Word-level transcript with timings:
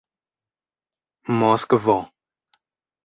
moskvo 1.39 1.97